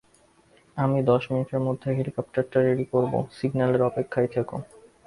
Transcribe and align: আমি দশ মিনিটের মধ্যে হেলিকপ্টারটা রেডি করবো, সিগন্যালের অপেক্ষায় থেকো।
আমি 0.77 0.97
দশ 1.03 1.23
মিনিটের 1.31 1.61
মধ্যে 1.67 1.87
হেলিকপ্টারটা 1.97 2.57
রেডি 2.59 2.85
করবো, 2.93 3.17
সিগন্যালের 3.37 3.87
অপেক্ষায় 3.89 4.29
থেকো। 4.35 4.55